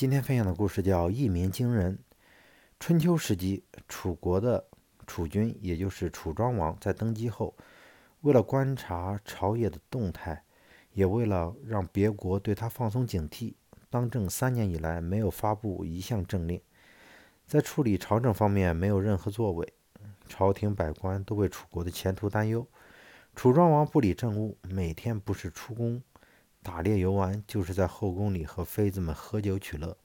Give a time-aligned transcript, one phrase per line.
[0.00, 1.94] 今天分享的故事叫《一鸣惊人》。
[2.78, 4.64] 春秋时期，楚国的
[5.06, 7.54] 楚君，也就是楚庄王，在登基后，
[8.22, 10.42] 为了观察朝野的动态，
[10.94, 13.52] 也为了让别国对他放松警惕，
[13.90, 16.58] 当政三年以来没有发布一项政令，
[17.46, 19.70] 在处理朝政方面没有任何作为，
[20.26, 22.66] 朝廷百官都为楚国的前途担忧。
[23.36, 26.00] 楚庄王不理政务，每天不是出宫。
[26.62, 29.96] 打猎游玩，就是在后宫里和妃子们喝酒取乐，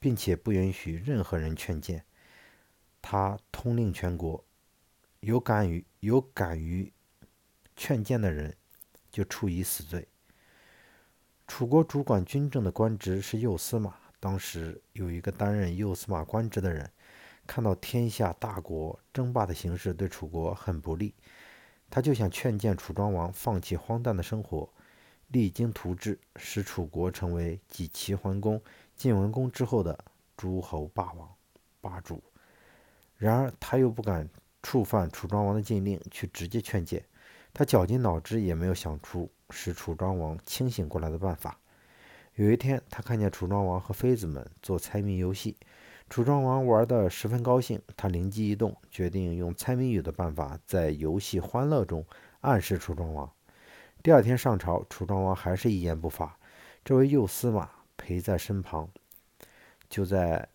[0.00, 2.04] 并且不允许任何人劝谏。
[3.00, 4.44] 他通令全国，
[5.20, 6.92] 有敢于有敢于
[7.76, 8.56] 劝谏的人，
[9.10, 10.08] 就处以死罪。
[11.46, 13.96] 楚国主管军政的官职是右司马。
[14.18, 16.88] 当时有一个担任右司马官职的人，
[17.44, 21.12] 看到天下大国争霸的形势对楚国很不利，
[21.90, 24.72] 他就想劝谏楚庄王放弃荒诞的生活。
[25.32, 28.62] 励精图治，使楚国成为继齐桓公、
[28.94, 29.98] 晋文公之后的
[30.36, 31.28] 诸侯霸王、
[31.80, 32.22] 霸主。
[33.16, 34.28] 然而，他又不敢
[34.62, 37.02] 触犯楚庄王的禁令，去直接劝谏。
[37.54, 41.58] 他绞尽脑汁，也没有想出使楚庄王清醒过来的办法。
[42.34, 45.56] 有一天，他看见楚庄王和妃子们做猜谜游戏，
[46.08, 47.80] 楚庄王玩得十分高兴。
[47.96, 52.04] 他灵机一动，决定用猜谜语的办法，在游戏欢乐中
[52.40, 53.30] 暗示楚庄王。
[54.02, 56.36] 第二天上朝，楚庄王还是一言不发。
[56.84, 58.88] 这位右司马陪在身旁。
[59.88, 60.48] 就在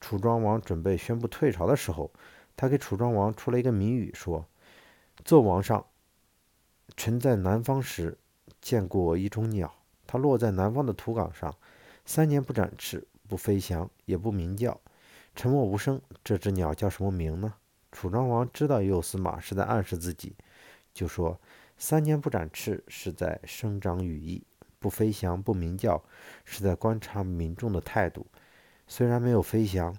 [0.00, 2.10] 楚庄王准备宣布退朝的时候，
[2.56, 4.46] 他给楚庄王出了一个谜语，说
[5.26, 5.84] ：“奏王上，
[6.96, 8.16] 臣在南方时
[8.62, 9.74] 见过一种鸟，
[10.06, 11.54] 它落在南方的土岗上，
[12.06, 14.80] 三年不展翅，不飞翔，也不鸣叫，
[15.34, 16.00] 沉默无声。
[16.24, 17.52] 这只鸟叫什么名呢？”
[17.92, 20.34] 楚庄王知道右司马是在暗示自己，
[20.94, 21.38] 就说。
[21.78, 24.42] 三年不展翅，是在生长羽翼；
[24.78, 26.02] 不飞翔、不鸣叫，
[26.44, 28.26] 是在观察民众的态度。
[28.86, 29.94] 虽然没有飞翔，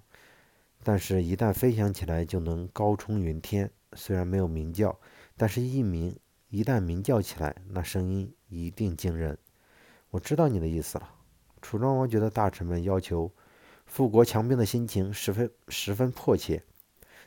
[0.82, 4.98] 但是一旦飞翔起来，就能高冲云天；虽然没有鸣叫，
[5.36, 6.18] 但是一鸣
[6.48, 9.38] 一旦鸣叫起来，那声音一定惊人。
[10.10, 11.14] 我知道你的意思了。
[11.62, 13.32] 楚庄王觉得大臣们要求
[13.86, 16.64] 富国强兵的心情十分十分迫切，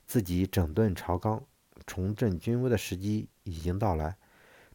[0.05, 1.41] 自己整顿朝纲、
[1.85, 4.17] 重振军威的时机已经到来。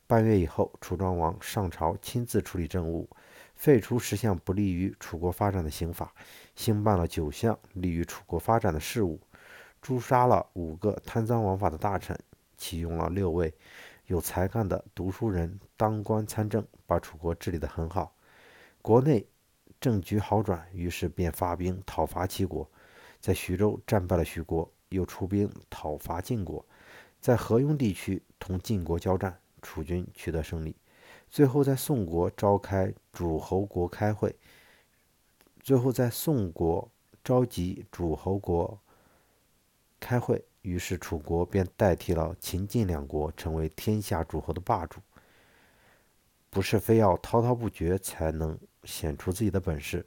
[0.08, 3.10] 半月以后，楚庄王上朝，亲自处理政务，
[3.56, 6.14] 废除十项不利于楚国发展的刑法，
[6.54, 9.20] 兴办了九项利于楚国发展的事务，
[9.82, 12.16] 诛杀了五个贪赃枉法的大臣，
[12.56, 13.52] 启用了六位
[14.06, 18.14] 有才干的读书人当官参政，把楚国治理得很好。
[18.80, 19.26] 国内
[19.80, 22.70] 政局好转，于是便发兵讨伐齐国，
[23.18, 26.64] 在徐州战败了徐国，又出兵讨伐晋国，
[27.20, 29.36] 在河雍地区同晋国交战。
[29.62, 30.76] 楚军取得胜利，
[31.28, 34.34] 最后在宋国召开诸侯国开会，
[35.60, 36.90] 最后在宋国
[37.24, 38.78] 召集诸侯国
[39.98, 45.00] 开会，于是楚国便代替了秦晋两国，成为天下诸侯的霸主。
[46.48, 50.06] 不是非要滔滔不绝才能显出自己的本事，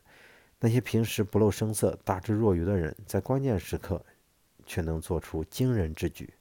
[0.59, 4.03] 那些平时不露声色、大智若愚的人，在关键时刻
[4.65, 6.33] 却能做出惊人之举。